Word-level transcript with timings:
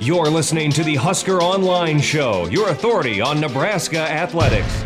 You're 0.00 0.30
listening 0.30 0.70
to 0.72 0.84
the 0.84 0.94
Husker 0.94 1.42
Online 1.42 2.00
Show, 2.00 2.46
your 2.46 2.68
authority 2.68 3.20
on 3.20 3.40
Nebraska 3.40 3.98
athletics. 3.98 4.84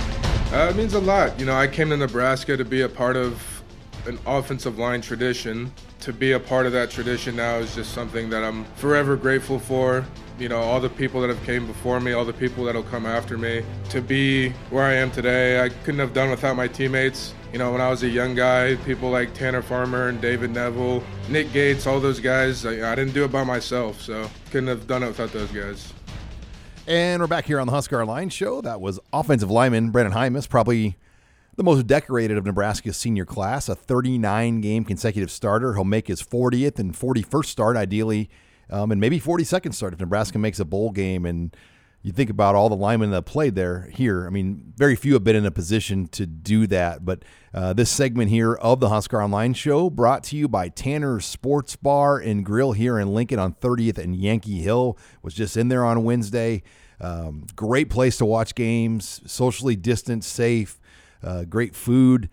Uh, 0.50 0.68
it 0.70 0.76
means 0.76 0.94
a 0.94 1.00
lot. 1.00 1.38
You 1.38 1.44
know, 1.44 1.54
I 1.54 1.66
came 1.66 1.90
to 1.90 1.98
Nebraska 1.98 2.56
to 2.56 2.64
be 2.64 2.80
a 2.80 2.88
part 2.88 3.16
of 3.16 3.62
an 4.06 4.18
offensive 4.24 4.78
line 4.78 5.02
tradition. 5.02 5.70
To 6.02 6.12
be 6.12 6.32
a 6.32 6.40
part 6.40 6.66
of 6.66 6.72
that 6.72 6.90
tradition 6.90 7.36
now 7.36 7.58
is 7.58 7.76
just 7.76 7.94
something 7.94 8.28
that 8.30 8.42
I'm 8.42 8.64
forever 8.74 9.16
grateful 9.16 9.60
for. 9.60 10.04
You 10.36 10.48
know, 10.48 10.58
all 10.58 10.80
the 10.80 10.88
people 10.88 11.20
that 11.20 11.28
have 11.28 11.40
came 11.44 11.64
before 11.64 12.00
me, 12.00 12.10
all 12.10 12.24
the 12.24 12.32
people 12.32 12.64
that'll 12.64 12.82
come 12.82 13.06
after 13.06 13.38
me. 13.38 13.62
To 13.90 14.00
be 14.02 14.48
where 14.70 14.82
I 14.82 14.94
am 14.94 15.12
today, 15.12 15.62
I 15.62 15.68
couldn't 15.68 16.00
have 16.00 16.12
done 16.12 16.30
without 16.30 16.56
my 16.56 16.66
teammates. 16.66 17.34
You 17.52 17.60
know, 17.60 17.70
when 17.70 17.80
I 17.80 17.88
was 17.88 18.02
a 18.02 18.08
young 18.08 18.34
guy, 18.34 18.74
people 18.84 19.10
like 19.10 19.32
Tanner 19.32 19.62
Farmer 19.62 20.08
and 20.08 20.20
David 20.20 20.50
Knevel, 20.50 21.04
Nick 21.28 21.52
Gates, 21.52 21.86
all 21.86 22.00
those 22.00 22.18
guys, 22.18 22.66
I, 22.66 22.90
I 22.90 22.96
didn't 22.96 23.14
do 23.14 23.22
it 23.22 23.30
by 23.30 23.44
myself, 23.44 24.00
so 24.00 24.28
couldn't 24.50 24.70
have 24.70 24.88
done 24.88 25.04
it 25.04 25.06
without 25.06 25.32
those 25.32 25.52
guys. 25.52 25.92
And 26.88 27.22
we're 27.22 27.28
back 27.28 27.44
here 27.44 27.60
on 27.60 27.68
the 27.68 27.72
Husker 27.72 28.00
Online 28.00 28.28
Show. 28.28 28.60
That 28.60 28.80
was 28.80 28.98
offensive 29.12 29.52
lineman 29.52 29.92
Brenden 29.92 30.14
Jaimes, 30.14 30.48
probably 30.48 30.96
the 31.56 31.62
most 31.62 31.86
decorated 31.86 32.38
of 32.38 32.46
Nebraska's 32.46 32.96
senior 32.96 33.24
class, 33.24 33.68
a 33.68 33.74
39 33.74 34.60
game 34.60 34.84
consecutive 34.84 35.30
starter. 35.30 35.74
He'll 35.74 35.84
make 35.84 36.08
his 36.08 36.22
40th 36.22 36.78
and 36.78 36.94
41st 36.94 37.46
start, 37.46 37.76
ideally, 37.76 38.30
um, 38.70 38.90
and 38.90 39.00
maybe 39.00 39.20
42nd 39.20 39.74
start 39.74 39.92
if 39.92 40.00
Nebraska 40.00 40.38
makes 40.38 40.60
a 40.60 40.64
bowl 40.64 40.90
game. 40.90 41.26
And 41.26 41.54
you 42.02 42.10
think 42.10 42.30
about 42.30 42.54
all 42.54 42.68
the 42.68 42.74
linemen 42.76 43.10
that 43.10 43.22
played 43.22 43.54
there 43.54 43.90
here. 43.92 44.26
I 44.26 44.30
mean, 44.30 44.72
very 44.76 44.96
few 44.96 45.12
have 45.12 45.24
been 45.24 45.36
in 45.36 45.44
a 45.44 45.50
position 45.50 46.08
to 46.08 46.26
do 46.26 46.66
that. 46.68 47.04
But 47.04 47.22
uh, 47.52 47.74
this 47.74 47.90
segment 47.90 48.30
here 48.30 48.54
of 48.54 48.80
the 48.80 48.88
Husker 48.88 49.22
Online 49.22 49.52
Show 49.52 49.90
brought 49.90 50.24
to 50.24 50.36
you 50.36 50.48
by 50.48 50.68
Tanner 50.70 51.20
Sports 51.20 51.76
Bar 51.76 52.18
and 52.18 52.44
Grill 52.46 52.72
here 52.72 52.98
in 52.98 53.12
Lincoln 53.14 53.38
on 53.38 53.52
30th 53.52 53.98
and 53.98 54.16
Yankee 54.16 54.62
Hill. 54.62 54.98
Was 55.22 55.34
just 55.34 55.56
in 55.56 55.68
there 55.68 55.84
on 55.84 56.02
Wednesday. 56.02 56.62
Um, 56.98 57.46
great 57.54 57.90
place 57.90 58.16
to 58.18 58.24
watch 58.24 58.54
games, 58.54 59.20
socially 59.26 59.76
distanced, 59.76 60.32
safe 60.32 60.78
uh, 61.22 61.44
great 61.44 61.74
food. 61.74 62.28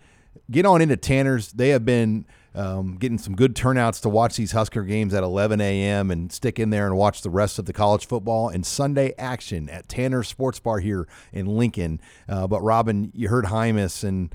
Get 0.50 0.66
on 0.66 0.82
into 0.82 0.96
Tanner's. 0.96 1.52
They 1.52 1.70
have 1.70 1.84
been 1.84 2.26
um, 2.54 2.96
getting 2.96 3.18
some 3.18 3.36
good 3.36 3.54
turnouts 3.54 4.00
to 4.00 4.08
watch 4.08 4.36
these 4.36 4.52
Husker 4.52 4.82
games 4.82 5.14
at 5.14 5.22
11 5.22 5.60
a.m. 5.60 6.10
and 6.10 6.32
stick 6.32 6.58
in 6.58 6.70
there 6.70 6.86
and 6.86 6.96
watch 6.96 7.22
the 7.22 7.30
rest 7.30 7.58
of 7.58 7.66
the 7.66 7.72
college 7.72 8.06
football 8.06 8.48
and 8.48 8.66
Sunday 8.66 9.14
action 9.18 9.68
at 9.68 9.88
Tanner 9.88 10.22
Sports 10.22 10.58
Bar 10.58 10.80
here 10.80 11.06
in 11.32 11.46
Lincoln. 11.46 12.00
Uh, 12.28 12.46
but 12.46 12.60
Robin, 12.62 13.12
you 13.14 13.28
heard 13.28 13.46
Jaimes 13.46 14.02
and 14.02 14.34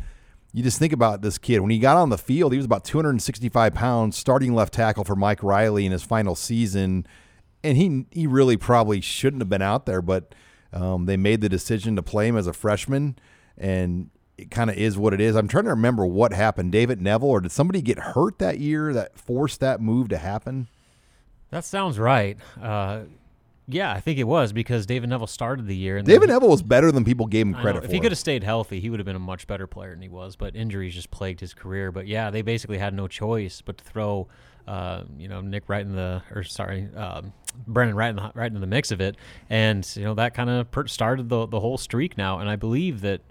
you 0.54 0.64
just 0.64 0.80
think 0.80 0.94
about 0.94 1.22
this 1.22 1.38
kid. 1.38 1.60
When 1.60 1.72
he 1.72 1.80
got 1.80 1.98
on 1.98 2.10
the 2.10 2.18
field, 2.18 2.54
he 2.54 2.58
was 2.58 2.66
about 2.66 2.86
265 2.86 3.74
pounds, 3.74 4.16
starting 4.16 4.56
left 4.56 4.74
tackle 4.74 5.04
for 5.04 5.16
Mike 5.16 5.44
Riley 5.44 5.86
in 5.86 5.92
his 5.92 6.04
final 6.04 6.36
season. 6.36 7.06
And 7.62 7.78
he 7.78 8.06
he 8.12 8.26
really 8.26 8.56
probably 8.56 9.02
shouldn't 9.02 9.42
have 9.42 9.50
been 9.50 9.62
out 9.62 9.86
there, 9.86 10.02
but 10.02 10.34
um, 10.72 11.08
they 11.08 11.18
made 11.18 11.42
the 11.42 11.50
decision 11.50 11.98
to 11.98 12.04
play 12.04 12.30
him 12.30 12.38
as 12.38 12.48
a 12.48 12.54
freshman. 12.54 13.18
And 13.58 14.12
it 14.38 14.52
kind 14.52 14.70
of 14.70 14.76
is 14.76 14.98
what 14.98 15.14
it 15.14 15.22
is. 15.22 15.36
I'm 15.36 15.48
trying 15.48 15.64
to 15.66 15.72
remember 15.72 16.06
what 16.06 16.34
happened. 16.34 16.72
David 16.72 17.00
Knevel, 17.00 17.24
or 17.24 17.42
did 17.42 17.52
somebody 17.52 17.82
get 17.82 18.00
hurt 18.00 18.40
that 18.40 18.60
year 18.60 18.94
that 18.94 19.18
forced 19.18 19.60
that 19.62 19.82
move 19.82 20.10
to 20.10 20.18
happen? 20.18 20.68
That 21.52 21.64
sounds 21.64 21.98
right. 21.98 22.38
Uh, 22.62 23.02
yeah, 23.68 23.92
I 23.92 24.00
think 24.00 24.20
it 24.20 24.26
was 24.26 24.54
because 24.54 24.86
David 24.86 25.10
Knevel 25.10 25.30
started 25.30 25.68
the 25.68 25.76
year. 25.76 25.98
And 25.98 26.06
David 26.06 26.30
Knevel 26.30 26.50
was 26.50 26.62
better 26.62 26.92
than 26.92 27.04
people 27.04 27.26
gave 27.26 27.48
him 27.48 27.54
credit 27.54 27.80
for. 27.80 27.86
If 27.86 27.92
he 27.92 28.00
could 28.00 28.12
have 28.12 28.20
stayed 28.20 28.44
healthy, 28.44 28.80
he 28.80 28.90
would 28.90 29.00
have 29.00 29.06
been 29.06 29.16
a 29.16 29.20
much 29.20 29.48
better 29.48 29.68
player 29.68 29.92
than 29.92 30.02
he 30.02 30.10
was. 30.10 30.36
But 30.36 30.56
injuries 30.56 30.94
just 30.94 31.12
plagued 31.12 31.40
his 31.40 31.54
career. 31.54 31.92
But 31.92 32.06
yeah, 32.06 32.30
they 32.30 32.42
basically 32.42 32.78
had 32.78 32.94
no 32.94 33.08
choice 33.08 33.62
but 33.62 33.78
to 33.78 33.84
throw 33.84 34.28
uh, 34.68 35.04
you 35.18 35.28
know 35.28 35.42
Nick 35.42 35.64
right 35.68 35.82
in 35.82 35.96
the 35.96 36.22
or 36.34 36.44
sorry 36.44 36.88
um, 36.96 37.34
Brenden 37.70 37.96
right 37.96 38.10
in 38.10 38.16
the 38.16 38.32
right 38.34 38.52
in 38.52 38.60
the 38.60 38.68
mix 38.68 38.92
of 38.92 39.00
it, 39.02 39.16
and 39.50 39.88
you 39.96 40.04
know 40.04 40.14
that 40.16 40.34
kind 40.34 40.50
of 40.50 40.72
per- 40.72 40.88
started 40.88 41.30
the 41.30 41.46
the 41.48 41.60
whole 41.60 41.78
streak 41.78 42.18
now. 42.18 42.40
And 42.40 42.50
I 42.50 42.56
believe 42.56 43.02
that 43.02 43.22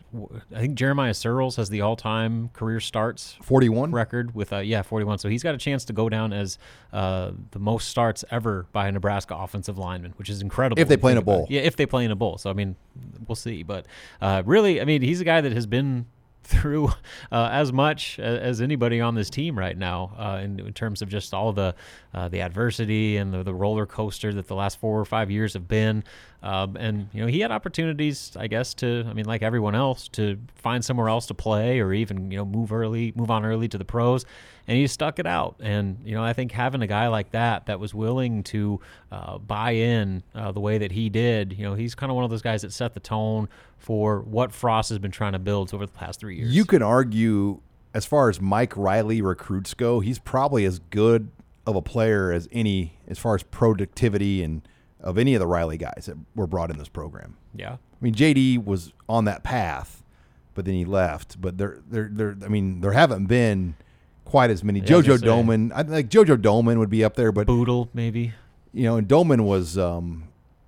I 0.54 0.60
think 0.60 0.76
Jeremiah 0.76 1.12
Sirles 1.12 1.56
has 1.56 1.69
the 1.69 1.81
all 1.81 1.97
time 1.97 2.48
career 2.50 2.81
starts 2.81 3.36
forty 3.42 3.69
one 3.69 3.92
record 3.92 4.34
with 4.34 4.53
uh, 4.53 4.59
yeah 4.59 4.82
forty 4.82 5.04
one. 5.04 5.19
So 5.19 5.28
he's 5.28 5.42
got 5.42 5.54
a 5.54 5.59
chance 5.59 5.84
to 5.86 5.92
go 5.92 6.09
down 6.09 6.32
as 6.32 6.59
uh, 6.92 7.32
the 7.50 7.59
most 7.59 7.88
starts 7.88 8.25
ever 8.30 8.66
by 8.72 8.88
a 8.88 8.92
Nebraska 8.92 9.34
offensive 9.34 9.78
lineman, 9.78 10.14
which 10.16 10.30
is 10.30 10.41
incredible. 10.41 10.80
If 10.80 10.88
they 10.88 10.97
play 10.97 11.12
in 11.12 11.19
a 11.19 11.22
bowl, 11.22 11.47
yeah, 11.50 11.62
if 11.62 11.76
they 11.76 11.86
play 11.86 12.04
in 12.04 12.10
a 12.10 12.16
bowl. 12.16 12.38
So 12.38 12.50
I 12.50 12.53
mean, 12.53 12.76
we'll 13.26 13.36
see. 13.36 13.62
But 13.62 13.86
uh, 14.20 14.42
really, 14.47 14.80
I 14.80 14.84
mean, 14.84 15.03
he's 15.03 15.20
a 15.20 15.25
guy 15.25 15.41
that 15.41 15.53
has 15.53 15.66
been 15.66 16.06
through 16.44 16.88
uh, 17.32 17.49
as 17.50 17.72
much 17.72 18.19
as 18.19 18.60
anybody 18.60 19.00
on 19.00 19.15
this 19.15 19.31
team 19.31 19.59
right 19.59 19.77
now 19.77 20.15
uh, 20.19 20.41
in, 20.43 20.60
in, 20.60 20.72
terms 20.72 21.03
of 21.03 21.09
just 21.09 21.34
all 21.34 21.53
the 21.53 21.75
uh, 22.12 22.28
the 22.28 22.41
adversity 22.41 23.16
and 23.16 23.32
the, 23.32 23.43
the, 23.43 23.55
roller 23.55 23.87
coaster 23.87 24.32
that 24.32 24.47
the 24.47 24.54
last 24.54 24.78
four 24.78 25.00
or 25.00 25.04
five 25.04 25.31
years 25.31 25.54
have 25.54 25.66
been. 25.66 26.04
Um, 26.43 26.77
and 26.77 27.09
you 27.12 27.22
know 27.22 27.27
he 27.27 27.41
had 27.41 27.50
opportunities, 27.50 28.37
I 28.38 28.47
guess, 28.47 28.75
to 28.75 29.04
I 29.09 29.15
mean, 29.15 29.25
like 29.25 29.43
everyone 29.43 29.75
else, 29.75 30.09
to 30.09 30.38
find 30.54 30.84
somewhere 30.84 31.09
else 31.09 31.27
to 31.27 31.34
play 31.34 31.81
or 31.81 31.93
even 31.93 32.31
you 32.31 32.37
know 32.37 32.44
move 32.44 32.72
early, 32.72 33.12
move 33.16 33.31
on 33.31 33.44
early 33.44 33.69
to 33.69 33.78
the 33.78 33.84
pros, 33.84 34.27
and 34.66 34.78
he 34.78 34.86
stuck 34.86 35.19
it 35.19 35.26
out. 35.26 35.56
And 35.60 35.98
you 36.04 36.14
know 36.14 36.22
I 36.22 36.32
think 36.32 36.52
having 36.52 36.82
a 36.82 36.86
guy 36.86 37.08
like 37.08 37.30
that 37.32 37.66
that 37.66 37.80
was 37.80 37.94
willing 37.94 38.42
to 38.44 38.80
uh, 39.10 39.38
buy 39.38 39.72
in 39.72 40.22
uh, 40.34 40.52
the 40.52 40.60
way 40.60 40.78
that 40.78 40.92
he 40.92 41.08
did, 41.08 41.52
you 41.56 41.64
know, 41.64 41.75
he's 41.75 41.94
kind 41.94 42.10
of 42.10 42.16
one 42.16 42.25
of 42.25 42.30
those 42.30 42.42
guys 42.42 42.62
that 42.62 42.72
set 42.72 42.94
the 42.94 43.00
tone 43.00 43.48
for 43.78 44.20
what 44.20 44.53
Frost 44.53 44.88
has 44.88 44.98
been 44.98 45.10
trying 45.10 45.32
to 45.32 45.38
build 45.38 45.72
over 45.74 45.86
the 45.86 45.92
past 45.92 46.20
three 46.20 46.36
years. 46.36 46.54
You 46.54 46.64
can 46.64 46.82
argue, 46.82 47.60
as 47.92 48.06
far 48.06 48.30
as 48.30 48.41
Mike 48.41 48.76
Riley 48.76 49.20
recruits 49.20 49.74
go, 49.74 50.00
he's 50.00 50.19
probably 50.19 50.64
as 50.64 50.78
good 50.91 51.30
of 51.66 51.76
a 51.76 51.82
player 51.82 52.32
as 52.32 52.48
any 52.53 52.98
as 53.08 53.19
far 53.19 53.34
as 53.34 53.42
productivity 53.42 54.42
and 54.42 54.62
of 55.00 55.19
any 55.19 55.34
of 55.34 55.41
the 55.41 55.47
Riley 55.47 55.76
guys 55.76 56.06
that 56.06 56.16
were 56.34 56.47
brought 56.47 56.70
in 56.70 56.78
this 56.78 56.88
program. 56.88 57.36
Yeah. 57.54 57.74
I 57.74 57.76
mean, 58.00 58.14
JD 58.14 58.64
was 58.64 58.92
on 59.08 59.26
that 59.26 59.42
path, 59.42 60.03
but 60.54 60.64
then 60.64 60.74
he 60.74 60.84
left. 60.84 61.41
But 61.41 61.58
there, 61.58 61.80
there, 61.88 62.08
there. 62.10 62.36
I 62.44 62.48
mean, 62.48 62.80
there 62.80 62.92
haven't 62.92 63.26
been 63.26 63.76
quite 64.24 64.50
as 64.50 64.64
many. 64.64 64.80
Yeah, 64.80 64.86
JoJo 64.86 65.18
Domann, 65.18 65.72
I 65.74 65.82
like 65.82 66.08
JoJo 66.08 66.38
Domann 66.38 66.78
would 66.78 66.90
be 66.90 67.04
up 67.04 67.14
there, 67.14 67.32
but 67.32 67.46
Bootle 67.46 67.88
maybe. 67.94 68.32
You 68.72 68.84
know, 68.84 68.96
and 68.96 69.06
Domann 69.06 69.42
was 69.42 69.78
um, 69.78 70.24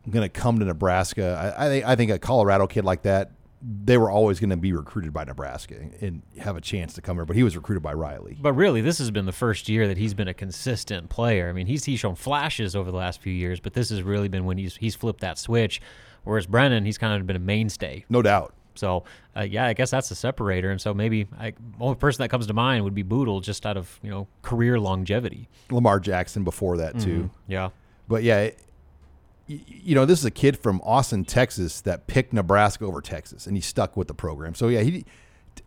going 0.08 0.22
to 0.22 0.28
come 0.28 0.58
to 0.60 0.64
Nebraska. 0.64 1.54
I, 1.56 1.66
I 1.66 1.68
think 1.68 1.84
I 1.86 1.96
think 1.96 2.10
a 2.10 2.18
Colorado 2.18 2.66
kid 2.66 2.84
like 2.84 3.02
that 3.02 3.32
they 3.62 3.98
were 3.98 4.10
always 4.10 4.38
going 4.38 4.50
to 4.50 4.56
be 4.56 4.72
recruited 4.72 5.12
by 5.12 5.24
Nebraska 5.24 5.74
and 6.00 6.22
have 6.38 6.56
a 6.56 6.60
chance 6.60 6.94
to 6.94 7.02
come 7.02 7.16
here. 7.16 7.24
But 7.24 7.36
he 7.36 7.42
was 7.42 7.56
recruited 7.56 7.82
by 7.82 7.94
Riley. 7.94 8.36
But 8.40 8.52
really, 8.52 8.80
this 8.80 8.98
has 8.98 9.10
been 9.10 9.26
the 9.26 9.32
first 9.32 9.68
year 9.68 9.88
that 9.88 9.96
he's 9.96 10.14
been 10.14 10.28
a 10.28 10.34
consistent 10.34 11.08
player. 11.08 11.48
I 11.48 11.52
mean, 11.52 11.66
he's 11.66 11.84
he's 11.84 12.00
shown 12.00 12.14
flashes 12.14 12.76
over 12.76 12.90
the 12.90 12.96
last 12.96 13.20
few 13.20 13.32
years, 13.32 13.60
but 13.60 13.72
this 13.72 13.90
has 13.90 14.02
really 14.02 14.28
been 14.28 14.44
when 14.44 14.58
he's 14.58 14.76
he's 14.76 14.94
flipped 14.94 15.20
that 15.20 15.38
switch. 15.38 15.80
Whereas 16.24 16.46
Brennan, 16.46 16.84
he's 16.84 16.98
kind 16.98 17.20
of 17.20 17.26
been 17.26 17.36
a 17.36 17.40
mainstay. 17.40 18.04
No 18.08 18.20
doubt. 18.20 18.54
So 18.76 19.04
uh, 19.36 19.42
yeah, 19.42 19.66
I 19.66 19.72
guess 19.72 19.90
that's 19.90 20.08
the 20.08 20.14
separator. 20.14 20.70
And 20.70 20.80
so 20.80 20.94
maybe 20.94 21.26
I, 21.38 21.52
only 21.80 21.96
person 21.96 22.22
that 22.22 22.28
comes 22.28 22.46
to 22.46 22.54
mind 22.54 22.84
would 22.84 22.94
be 22.94 23.02
Bootle, 23.02 23.40
just 23.40 23.66
out 23.66 23.76
of 23.76 23.98
you 24.02 24.10
know 24.10 24.28
career 24.42 24.78
longevity. 24.78 25.48
Lamar 25.70 26.00
Jackson 26.00 26.44
before 26.44 26.76
that 26.78 26.98
too. 26.98 27.24
Mm-hmm. 27.24 27.52
Yeah. 27.52 27.70
But 28.08 28.22
yeah, 28.22 28.50
you 29.46 29.94
know, 29.94 30.04
this 30.04 30.18
is 30.18 30.24
a 30.24 30.30
kid 30.30 30.58
from 30.58 30.80
Austin, 30.84 31.24
Texas 31.24 31.80
that 31.82 32.06
picked 32.06 32.32
Nebraska 32.32 32.84
over 32.84 33.00
Texas, 33.00 33.46
and 33.46 33.56
he 33.56 33.60
stuck 33.60 33.96
with 33.96 34.08
the 34.08 34.14
program. 34.14 34.54
So 34.54 34.68
yeah, 34.68 34.80
he. 34.80 35.04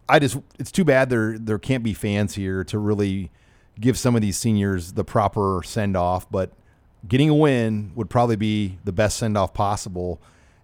I 0.08 0.20
just 0.20 0.38
it's 0.60 0.72
too 0.72 0.84
bad 0.84 1.10
there 1.10 1.38
there 1.38 1.58
can't 1.58 1.84
be 1.84 1.94
fans 1.94 2.36
here 2.36 2.64
to 2.66 2.78
really 2.78 3.32
give 3.80 3.98
some 3.98 4.16
of 4.16 4.22
these 4.22 4.38
seniors 4.38 4.94
the 4.94 5.04
proper 5.04 5.62
send 5.64 5.96
off, 5.96 6.30
but 6.30 6.52
getting 7.08 7.30
a 7.30 7.36
win 7.36 7.92
would 7.96 8.10
probably 8.10 8.36
be 8.36 8.78
the 8.84 8.92
best 8.92 9.18
send 9.18 9.38
off 9.38 9.54
possible. 9.54 10.22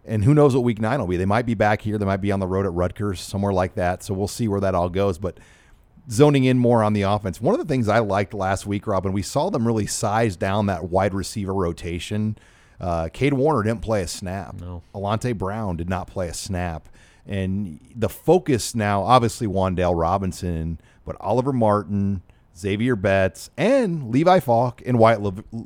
And 0.07 0.23
who 0.23 0.33
knows 0.33 0.55
what 0.55 0.63
week 0.63 0.79
nine 0.79 0.99
will 0.99 1.07
be? 1.07 1.17
They 1.17 1.25
might 1.25 1.45
be 1.45 1.55
back 1.55 1.81
here. 1.81 1.97
They 1.97 2.05
might 2.05 2.21
be 2.21 2.31
on 2.31 2.39
the 2.39 2.47
road 2.47 2.65
at 2.65 2.73
Rutgers, 2.73 3.19
somewhere 3.19 3.53
like 3.53 3.75
that. 3.75 4.03
So 4.03 4.13
we'll 4.13 4.27
see 4.27 4.47
where 4.47 4.59
that 4.59 4.75
all 4.75 4.89
goes. 4.89 5.17
But 5.17 5.39
zoning 6.09 6.43
in 6.43 6.59
more 6.59 6.83
on 6.83 6.93
the 6.93 7.01
offense. 7.01 7.41
One 7.41 7.55
of 7.55 7.59
the 7.59 7.71
things 7.71 7.89
I 7.89 7.99
liked 7.99 8.33
last 8.33 8.67
week, 8.67 8.85
Robin, 8.85 9.13
we 9.13 9.23
saw 9.23 9.49
them 9.49 9.65
really 9.65 9.87
size 9.87 10.35
down 10.35 10.67
that 10.67 10.85
wide 10.85 11.13
receiver 11.13 11.53
rotation 11.53 12.37
uh, 12.79 13.09
Cade 13.11 13.33
Warner 13.33 13.63
didn't 13.63 13.81
play 13.81 14.01
a 14.01 14.07
snap. 14.07 14.59
No. 14.59 14.83
Alante 14.93 15.37
Brown 15.37 15.77
did 15.77 15.89
not 15.89 16.07
play 16.07 16.27
a 16.27 16.33
snap. 16.33 16.89
And 17.25 17.79
the 17.95 18.09
focus 18.09 18.75
now, 18.75 19.01
obviously, 19.03 19.47
Wan'Dale 19.47 19.99
Robinson, 19.99 20.79
but 21.05 21.15
Oliver 21.19 21.53
Martin, 21.53 22.21
Xavier 22.55 22.95
Betts, 22.95 23.49
and 23.57 24.11
Levi 24.11 24.39
Falck 24.39 24.81
and 24.85 24.99
Wyatt 24.99 25.21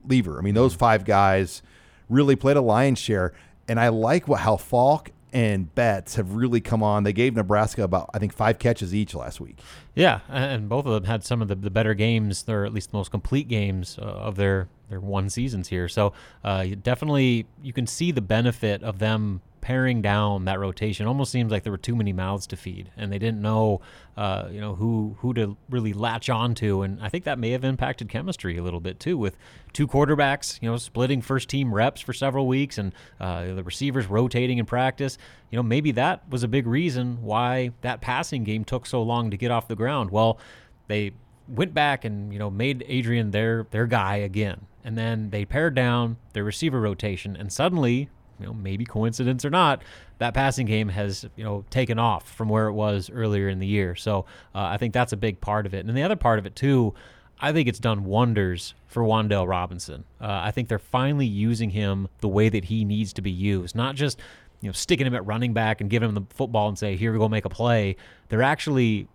Liewer. 0.07 0.37
I 0.37 0.41
mean, 0.41 0.55
those 0.55 0.73
five 0.73 1.03
guys 1.03 1.61
really 2.07 2.35
played 2.35 2.57
a 2.57 2.61
lion's 2.61 2.99
share. 2.99 3.33
And 3.69 3.79
I 3.79 3.89
like 3.89 4.27
what 4.27 4.41
how 4.41 4.57
Falck 4.57 5.11
and 5.31 5.73
Betts 5.75 6.15
have 6.15 6.33
really 6.33 6.59
come 6.59 6.81
on. 6.81 7.03
They 7.03 7.13
gave 7.13 7.35
Nebraska 7.35 7.83
about 7.83 8.09
I 8.13 8.19
think 8.19 8.33
five 8.33 8.59
catches 8.59 8.93
each 8.93 9.13
last 9.13 9.39
week. 9.39 9.59
Yeah, 9.95 10.21
and 10.27 10.67
both 10.67 10.85
of 10.85 10.93
them 10.93 11.03
had 11.03 11.23
some 11.23 11.41
of 11.41 11.47
the, 11.47 11.55
the 11.55 11.69
better 11.69 11.93
games, 11.93 12.43
or 12.49 12.65
at 12.65 12.73
least 12.73 12.91
the 12.91 12.97
most 12.97 13.11
complete 13.11 13.47
games 13.47 13.97
uh, 13.99 14.05
of 14.05 14.35
their 14.35 14.67
their 14.89 14.99
one 14.99 15.29
seasons 15.29 15.67
here. 15.67 15.87
So 15.87 16.13
uh, 16.43 16.65
definitely 16.81 17.45
you 17.61 17.73
can 17.73 17.85
see 17.85 18.11
the 18.11 18.21
benefit 18.21 18.83
of 18.83 18.99
them 18.99 19.41
paring 19.69 20.01
down 20.01 20.45
that 20.45 20.59
rotation. 20.59 21.05
Almost 21.05 21.31
seems 21.31 21.51
like 21.51 21.61
there 21.61 21.71
were 21.71 21.77
too 21.77 21.95
many 21.95 22.11
mouths 22.11 22.47
to 22.47 22.57
feed, 22.57 22.89
and 22.97 23.11
they 23.11 23.19
didn't 23.19 23.39
know, 23.39 23.81
uh, 24.17 24.47
you 24.51 24.59
know, 24.59 24.73
who 24.73 25.15
who 25.19 25.31
to 25.35 25.55
really 25.69 25.93
latch 25.93 26.27
onto. 26.27 26.81
And 26.81 26.99
I 27.03 27.09
think 27.09 27.25
that 27.25 27.37
may 27.37 27.51
have 27.51 27.63
impacted 27.63 28.09
chemistry 28.09 28.57
a 28.57 28.63
little 28.63 28.79
bit 28.79 28.99
too, 28.99 29.15
with 29.15 29.37
two 29.71 29.87
quarterbacks, 29.87 30.59
you 30.59 30.71
know, 30.71 30.77
splitting 30.77 31.21
first 31.21 31.49
team 31.49 31.71
reps 31.71 32.01
for 32.01 32.13
several 32.13 32.47
weeks, 32.47 32.79
and 32.79 32.93
uh, 33.19 33.53
the 33.53 33.63
receivers 33.63 34.07
rotating 34.07 34.57
in 34.57 34.65
practice. 34.65 35.19
You 35.51 35.57
know, 35.57 35.63
maybe 35.63 35.91
that 35.91 36.27
was 36.27 36.41
a 36.41 36.47
big 36.47 36.65
reason 36.65 37.21
why 37.21 37.69
that 37.81 38.01
passing 38.01 38.43
game 38.43 38.65
took 38.65 38.87
so 38.87 39.03
long 39.03 39.29
to 39.29 39.37
get 39.37 39.51
off 39.51 39.67
the 39.67 39.75
ground. 39.75 40.09
Well, 40.09 40.39
they 40.87 41.11
went 41.47 41.75
back 41.75 42.05
and 42.05 42.33
you 42.33 42.39
know 42.39 42.49
made 42.49 42.83
Adrian 42.87 43.29
their 43.29 43.67
their 43.69 43.85
guy 43.85 44.15
again, 44.15 44.65
and 44.83 44.97
then 44.97 45.29
they 45.29 45.45
pared 45.45 45.75
down 45.75 46.17
their 46.33 46.43
receiver 46.43 46.81
rotation, 46.81 47.35
and 47.35 47.53
suddenly, 47.53 48.09
you 48.39 48.45
know, 48.45 48.53
maybe 48.53 48.85
coincidence 48.85 49.43
or 49.45 49.49
not, 49.49 49.81
that 50.19 50.33
passing 50.33 50.65
game 50.65 50.89
has 50.89 51.27
you 51.35 51.43
know 51.43 51.65
taken 51.69 51.99
off 51.99 52.31
from 52.35 52.49
where 52.49 52.67
it 52.67 52.73
was 52.73 53.09
earlier 53.09 53.49
in 53.49 53.59
the 53.59 53.67
year. 53.67 53.95
So 53.95 54.25
uh, 54.55 54.63
I 54.63 54.77
think 54.77 54.93
that's 54.93 55.13
a 55.13 55.17
big 55.17 55.41
part 55.41 55.65
of 55.65 55.73
it, 55.73 55.85
and 55.85 55.97
the 55.97 56.03
other 56.03 56.15
part 56.15 56.39
of 56.39 56.45
it 56.45 56.55
too. 56.55 56.93
I 57.41 57.53
think 57.53 57.69
it's 57.69 57.79
done 57.79 58.03
wonders 58.03 58.73
for 58.87 59.01
Wan'Dale 59.01 59.47
Robinson. 59.47 60.03
Uh, 60.19 60.41
I 60.43 60.51
think 60.51 60.67
they're 60.67 60.77
finally 60.77 61.25
using 61.25 61.69
him 61.69 62.09
the 62.19 62.27
way 62.27 62.49
that 62.49 62.65
he 62.65 62.83
needs 62.83 63.13
to 63.13 63.21
be 63.21 63.31
used, 63.31 63.75
not 63.75 63.95
just 63.95 64.19
you 64.61 64.67
know 64.67 64.73
sticking 64.73 65.07
him 65.07 65.15
at 65.15 65.25
running 65.25 65.53
back 65.53 65.79
and 65.79 65.89
giving 65.89 66.09
him 66.09 66.15
the 66.15 66.25
football 66.35 66.67
and 66.67 66.77
say 66.77 66.97
here 66.97 67.13
we 67.13 67.19
go 67.19 67.29
make 67.29 67.45
a 67.45 67.49
play. 67.49 67.95
They're 68.27 68.43
actually 68.43 69.07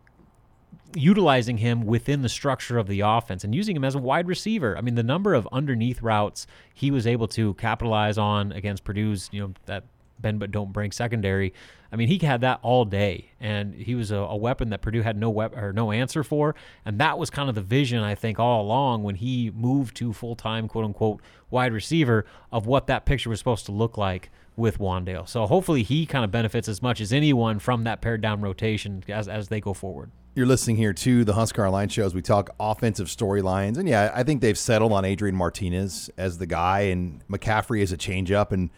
utilizing 0.94 1.58
him 1.58 1.84
within 1.86 2.22
the 2.22 2.28
structure 2.28 2.78
of 2.78 2.86
the 2.86 3.00
offense 3.00 3.44
and 3.44 3.54
using 3.54 3.76
him 3.76 3.84
as 3.84 3.94
a 3.94 3.98
wide 3.98 4.26
receiver. 4.26 4.76
I 4.76 4.80
mean, 4.80 4.94
the 4.94 5.02
number 5.02 5.34
of 5.34 5.48
underneath 5.52 6.02
routes 6.02 6.46
he 6.72 6.90
was 6.90 7.06
able 7.06 7.28
to 7.28 7.54
capitalize 7.54 8.18
on 8.18 8.52
against 8.52 8.84
Purdue's, 8.84 9.28
you 9.32 9.40
know, 9.40 9.54
that 9.66 9.84
bend 10.18 10.40
but 10.40 10.50
don't 10.50 10.72
break 10.72 10.92
secondary. 10.92 11.52
I 11.92 11.96
mean, 11.96 12.08
he 12.08 12.18
had 12.18 12.40
that 12.40 12.58
all 12.62 12.84
day, 12.84 13.30
and 13.38 13.74
he 13.74 13.94
was 13.94 14.10
a, 14.10 14.16
a 14.16 14.36
weapon 14.36 14.70
that 14.70 14.82
Purdue 14.82 15.02
had 15.02 15.16
no 15.16 15.30
wep- 15.30 15.56
or 15.56 15.72
no 15.72 15.92
answer 15.92 16.24
for, 16.24 16.56
and 16.84 16.98
that 16.98 17.18
was 17.18 17.30
kind 17.30 17.48
of 17.48 17.54
the 17.54 17.62
vision 17.62 18.02
I 18.02 18.16
think 18.16 18.40
all 18.40 18.62
along 18.62 19.04
when 19.04 19.14
he 19.14 19.52
moved 19.54 19.96
to 19.98 20.12
full 20.12 20.34
time 20.34 20.66
quote 20.66 20.84
unquote 20.84 21.20
wide 21.50 21.72
receiver 21.72 22.26
of 22.50 22.66
what 22.66 22.88
that 22.88 23.04
picture 23.04 23.30
was 23.30 23.38
supposed 23.38 23.66
to 23.66 23.72
look 23.72 23.96
like 23.96 24.30
with 24.56 24.78
Wan'Dale. 24.78 25.28
So 25.28 25.46
hopefully 25.46 25.82
he 25.82 26.06
kind 26.06 26.24
of 26.24 26.30
benefits 26.30 26.68
as 26.68 26.82
much 26.82 27.00
as 27.00 27.12
anyone 27.12 27.58
from 27.58 27.84
that 27.84 28.00
pared 28.00 28.20
down 28.20 28.40
rotation 28.40 29.04
as 29.08 29.28
as 29.28 29.48
they 29.48 29.60
go 29.60 29.72
forward. 29.72 30.10
You're 30.36 30.46
listening 30.46 30.76
here 30.76 30.92
to 30.92 31.24
the 31.24 31.34
Husker 31.34 31.64
Online 31.64 31.88
show 31.88 32.04
as 32.04 32.12
we 32.12 32.20
talk 32.20 32.50
offensive 32.58 33.06
storylines. 33.06 33.78
And 33.78 33.88
yeah, 33.88 34.10
I 34.12 34.24
think 34.24 34.40
they've 34.40 34.58
settled 34.58 34.90
on 34.90 35.04
Adrian 35.04 35.36
Martinez 35.36 36.10
as 36.16 36.38
the 36.38 36.46
guy 36.46 36.80
and 36.80 37.24
McCaffrey 37.28 37.80
as 37.84 37.92
a 37.92 37.96
changeup. 37.96 38.50
And 38.50 38.70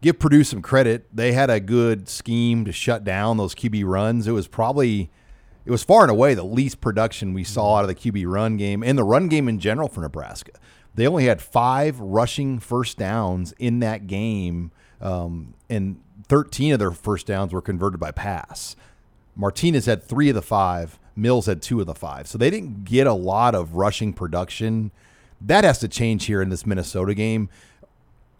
give 0.00 0.18
Purdue 0.18 0.44
some 0.44 0.62
credit. 0.62 1.06
They 1.14 1.32
had 1.32 1.50
a 1.50 1.60
good 1.60 2.08
scheme 2.08 2.64
to 2.64 2.72
shut 2.72 3.04
down 3.04 3.36
those 3.36 3.54
QB 3.54 3.84
runs. 3.86 4.26
It 4.26 4.32
was 4.32 4.48
probably, 4.48 5.10
it 5.64 5.70
was 5.70 5.82
far 5.82 6.02
and 6.02 6.10
away 6.10 6.34
the 6.34 6.44
least 6.44 6.80
production 6.80 7.34
we 7.34 7.44
saw 7.44 7.76
out 7.76 7.84
of 7.84 7.88
the 7.88 7.94
QB 7.94 8.24
run 8.26 8.56
game 8.56 8.82
and 8.82 8.98
the 8.98 9.04
run 9.04 9.28
game 9.28 9.48
in 9.48 9.58
general 9.58 9.88
for 9.88 10.00
Nebraska. 10.00 10.52
They 10.94 11.06
only 11.06 11.26
had 11.26 11.40
five 11.40 12.00
rushing 12.00 12.58
first 12.58 12.98
downs 12.98 13.54
in 13.58 13.80
that 13.80 14.06
game, 14.06 14.72
um, 15.00 15.54
and 15.68 16.00
13 16.28 16.72
of 16.72 16.78
their 16.78 16.90
first 16.90 17.26
downs 17.26 17.52
were 17.52 17.62
converted 17.62 18.00
by 18.00 18.10
pass. 18.10 18.76
Martinez 19.36 19.86
had 19.86 20.02
three 20.02 20.28
of 20.28 20.34
the 20.34 20.42
five. 20.42 20.98
Mills 21.16 21.46
had 21.46 21.62
two 21.62 21.80
of 21.80 21.86
the 21.86 21.94
five. 21.94 22.26
So 22.26 22.38
they 22.38 22.50
didn't 22.50 22.84
get 22.84 23.06
a 23.06 23.12
lot 23.12 23.54
of 23.54 23.74
rushing 23.74 24.12
production. 24.12 24.90
That 25.40 25.64
has 25.64 25.78
to 25.78 25.88
change 25.88 26.26
here 26.26 26.42
in 26.42 26.50
this 26.50 26.66
Minnesota 26.66 27.14
game. 27.14 27.48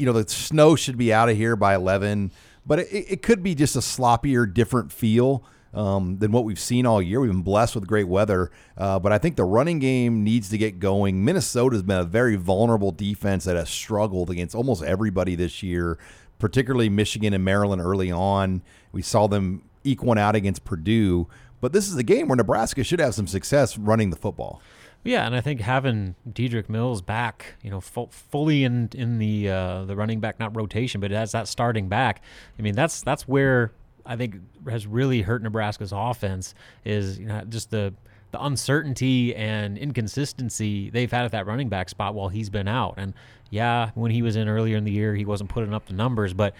You 0.00 0.06
know, 0.06 0.12
the 0.14 0.26
snow 0.28 0.76
should 0.76 0.96
be 0.96 1.12
out 1.12 1.28
of 1.28 1.36
here 1.36 1.56
by 1.56 1.74
11, 1.74 2.32
but 2.64 2.78
it, 2.78 2.88
it 2.90 3.22
could 3.22 3.42
be 3.42 3.54
just 3.54 3.76
a 3.76 3.80
sloppier, 3.80 4.52
different 4.52 4.90
feel 4.90 5.44
um, 5.74 6.18
than 6.18 6.32
what 6.32 6.44
we've 6.44 6.58
seen 6.58 6.86
all 6.86 7.02
year. 7.02 7.20
We've 7.20 7.30
been 7.30 7.42
blessed 7.42 7.74
with 7.74 7.86
great 7.86 8.08
weather, 8.08 8.50
uh, 8.78 8.98
but 8.98 9.12
I 9.12 9.18
think 9.18 9.36
the 9.36 9.44
running 9.44 9.78
game 9.78 10.24
needs 10.24 10.48
to 10.50 10.58
get 10.58 10.78
going. 10.78 11.24
Minnesota's 11.24 11.82
been 11.82 11.98
a 11.98 12.04
very 12.04 12.36
vulnerable 12.36 12.92
defense 12.92 13.44
that 13.44 13.56
has 13.56 13.68
struggled 13.68 14.30
against 14.30 14.54
almost 14.54 14.82
everybody 14.82 15.34
this 15.34 15.62
year, 15.62 15.98
particularly 16.38 16.88
Michigan 16.88 17.34
and 17.34 17.44
Maryland 17.44 17.82
early 17.82 18.10
on. 18.10 18.62
We 18.92 19.02
saw 19.02 19.26
them 19.26 19.68
eke 19.84 20.02
one 20.02 20.18
out 20.18 20.34
against 20.34 20.64
Purdue. 20.64 21.28
But 21.60 21.74
this 21.74 21.88
is 21.88 21.96
a 21.96 22.02
game 22.02 22.28
where 22.28 22.36
Nebraska 22.36 22.82
should 22.82 23.00
have 23.00 23.14
some 23.14 23.26
success 23.26 23.76
running 23.76 24.08
the 24.08 24.16
football. 24.16 24.62
Yeah, 25.02 25.24
and 25.24 25.34
I 25.34 25.40
think 25.40 25.60
having 25.60 26.14
Dedrick 26.28 26.68
Mills 26.68 27.00
back, 27.00 27.54
you 27.62 27.70
know, 27.70 27.80
fu- 27.80 28.08
fully 28.10 28.64
in 28.64 28.90
in 28.94 29.18
the 29.18 29.48
uh, 29.48 29.84
the 29.84 29.96
running 29.96 30.20
back 30.20 30.38
not 30.38 30.54
rotation, 30.54 31.00
but 31.00 31.10
as 31.10 31.32
that 31.32 31.48
starting 31.48 31.88
back, 31.88 32.22
I 32.58 32.62
mean, 32.62 32.74
that's 32.74 33.02
that's 33.02 33.26
where 33.26 33.72
I 34.04 34.16
think 34.16 34.36
has 34.68 34.86
really 34.86 35.22
hurt 35.22 35.42
Nebraska's 35.42 35.92
offense 35.94 36.54
is 36.84 37.18
you 37.18 37.26
know 37.26 37.42
just 37.48 37.70
the 37.70 37.94
the 38.32 38.44
uncertainty 38.44 39.34
and 39.34 39.76
inconsistency 39.76 40.90
they've 40.90 41.10
had 41.10 41.24
at 41.24 41.32
that 41.32 41.46
running 41.46 41.68
back 41.68 41.88
spot 41.88 42.14
while 42.14 42.28
he's 42.28 42.50
been 42.50 42.68
out. 42.68 42.94
And 42.96 43.14
yeah, 43.50 43.90
when 43.94 44.10
he 44.10 44.22
was 44.22 44.36
in 44.36 44.48
earlier 44.48 44.76
in 44.76 44.84
the 44.84 44.92
year, 44.92 45.14
he 45.14 45.24
wasn't 45.24 45.50
putting 45.50 45.74
up 45.74 45.86
the 45.86 45.94
numbers, 45.94 46.34
but 46.34 46.54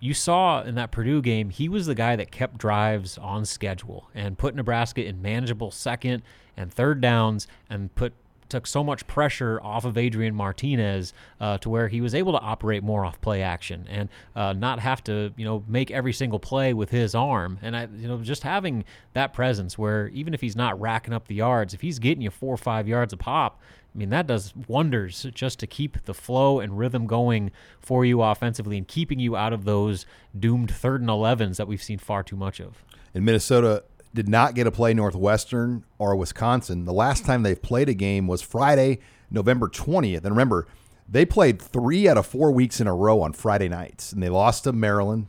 you 0.00 0.14
saw 0.14 0.62
in 0.62 0.74
that 0.76 0.90
Purdue 0.90 1.20
game, 1.22 1.50
he 1.50 1.68
was 1.68 1.86
the 1.86 1.94
guy 1.94 2.16
that 2.16 2.30
kept 2.32 2.58
drives 2.58 3.18
on 3.18 3.44
schedule 3.44 4.08
and 4.14 4.38
put 4.38 4.54
Nebraska 4.54 5.04
in 5.04 5.20
manageable 5.20 5.70
second 5.70 6.22
and 6.56 6.72
third 6.72 7.00
downs 7.00 7.46
and 7.68 7.94
put 7.94 8.14
took 8.50 8.66
so 8.66 8.84
much 8.84 9.06
pressure 9.06 9.60
off 9.62 9.84
of 9.84 9.96
Adrian 9.96 10.34
Martinez 10.34 11.12
uh, 11.40 11.58
to 11.58 11.68
where 11.68 11.88
he 11.88 12.00
was 12.00 12.14
able 12.14 12.32
to 12.32 12.40
operate 12.40 12.82
more 12.82 13.04
off 13.04 13.20
play 13.20 13.42
action 13.42 13.86
and 13.88 14.08
uh, 14.36 14.52
not 14.52 14.80
have 14.80 15.02
to 15.04 15.32
you 15.36 15.44
know 15.44 15.64
make 15.66 15.90
every 15.90 16.12
single 16.12 16.38
play 16.38 16.74
with 16.74 16.90
his 16.90 17.14
arm 17.14 17.58
and 17.62 17.76
I 17.76 17.88
you 17.96 18.08
know 18.08 18.18
just 18.18 18.42
having 18.42 18.84
that 19.14 19.32
presence 19.32 19.78
where 19.78 20.08
even 20.08 20.34
if 20.34 20.40
he's 20.40 20.56
not 20.56 20.80
racking 20.80 21.14
up 21.14 21.28
the 21.28 21.36
yards 21.36 21.74
if 21.74 21.80
he's 21.80 21.98
getting 21.98 22.22
you 22.22 22.30
four 22.30 22.54
or 22.54 22.58
five 22.58 22.86
yards 22.88 23.12
a 23.12 23.16
pop 23.16 23.60
I 23.94 23.98
mean, 23.98 24.10
that 24.10 24.26
does 24.26 24.54
wonders 24.68 25.26
just 25.34 25.58
to 25.60 25.66
keep 25.66 26.04
the 26.04 26.14
flow 26.14 26.60
and 26.60 26.78
rhythm 26.78 27.06
going 27.06 27.50
for 27.80 28.04
you 28.04 28.22
offensively 28.22 28.78
and 28.78 28.86
keeping 28.86 29.18
you 29.18 29.36
out 29.36 29.52
of 29.52 29.64
those 29.64 30.06
doomed 30.38 30.70
third 30.70 31.00
and 31.00 31.10
11s 31.10 31.56
that 31.56 31.66
we've 31.66 31.82
seen 31.82 31.98
far 31.98 32.22
too 32.22 32.36
much 32.36 32.60
of. 32.60 32.84
And 33.14 33.24
Minnesota 33.24 33.82
did 34.14 34.28
not 34.28 34.54
get 34.54 34.64
to 34.64 34.70
play 34.70 34.92
Northwestern 34.94 35.84
or 35.98 36.16
Wisconsin. 36.16 36.84
The 36.84 36.92
last 36.92 37.24
time 37.24 37.42
they've 37.42 37.60
played 37.60 37.88
a 37.88 37.94
game 37.94 38.26
was 38.26 38.42
Friday, 38.42 38.98
November 39.30 39.68
20th. 39.68 40.24
And 40.24 40.30
remember, 40.30 40.66
they 41.08 41.24
played 41.24 41.60
three 41.60 42.08
out 42.08 42.18
of 42.18 42.26
four 42.26 42.50
weeks 42.50 42.80
in 42.80 42.86
a 42.86 42.94
row 42.94 43.20
on 43.22 43.32
Friday 43.32 43.68
nights, 43.68 44.12
and 44.12 44.22
they 44.22 44.28
lost 44.28 44.64
to 44.64 44.72
Maryland. 44.72 45.28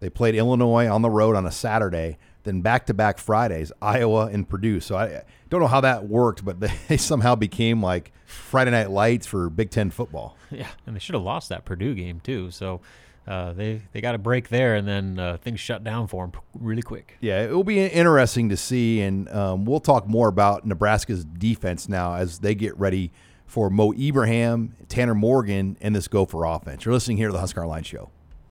They 0.00 0.10
played 0.10 0.34
Illinois 0.34 0.88
on 0.88 1.02
the 1.02 1.10
road 1.10 1.36
on 1.36 1.46
a 1.46 1.52
Saturday 1.52 2.18
then 2.44 2.60
back 2.60 2.86
to 2.86 2.94
back 2.94 3.18
Fridays, 3.18 3.72
Iowa 3.80 4.26
and 4.26 4.48
Purdue. 4.48 4.80
So 4.80 4.96
I 4.96 5.22
don't 5.48 5.60
know 5.60 5.66
how 5.66 5.80
that 5.82 6.08
worked, 6.08 6.44
but 6.44 6.58
they 6.88 6.96
somehow 6.96 7.34
became 7.34 7.82
like 7.82 8.12
Friday 8.26 8.70
night 8.70 8.90
lights 8.90 9.26
for 9.26 9.50
Big 9.50 9.70
Ten 9.70 9.90
football. 9.90 10.36
Yeah, 10.50 10.68
and 10.86 10.94
they 10.94 11.00
should 11.00 11.14
have 11.14 11.24
lost 11.24 11.48
that 11.48 11.64
Purdue 11.64 11.94
game 11.94 12.20
too. 12.20 12.50
So 12.50 12.80
uh, 13.26 13.52
they 13.52 13.82
they 13.92 14.00
got 14.00 14.14
a 14.14 14.18
break 14.18 14.48
there, 14.48 14.74
and 14.74 14.86
then 14.86 15.18
uh, 15.18 15.36
things 15.36 15.60
shut 15.60 15.84
down 15.84 16.06
for 16.08 16.26
them 16.26 16.40
really 16.54 16.82
quick. 16.82 17.16
Yeah, 17.20 17.42
it 17.42 17.50
will 17.50 17.64
be 17.64 17.84
interesting 17.84 18.48
to 18.48 18.56
see, 18.56 19.00
and 19.00 19.28
um, 19.30 19.64
we'll 19.64 19.80
talk 19.80 20.08
more 20.08 20.28
about 20.28 20.66
Nebraska's 20.66 21.24
defense 21.24 21.88
now 21.88 22.14
as 22.14 22.40
they 22.40 22.54
get 22.54 22.76
ready 22.78 23.12
for 23.46 23.70
Mo 23.70 23.92
Ibrahim, 23.92 24.74
Tanner 24.88 25.14
Morgan, 25.14 25.76
and 25.80 25.94
this 25.94 26.08
Gopher 26.08 26.44
offense. 26.44 26.84
You're 26.84 26.94
listening 26.94 27.18
here 27.18 27.28
to 27.28 27.32
the 27.32 27.40
Husker 27.40 27.62
Online 27.62 27.82
Show. 27.82 28.10